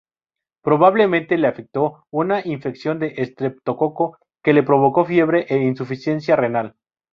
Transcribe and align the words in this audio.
Probablemente 0.63 1.37
le 1.37 1.45
afectó 1.45 2.07
una 2.09 2.41
infección 2.43 2.97
de 2.97 3.13
estreptococo 3.17 4.17
que 4.43 4.51
le 4.53 4.63
provocó 4.63 5.05
fiebre 5.05 5.45
e 5.47 5.57
insuficiencia 5.59 6.35
renal. 6.35 6.75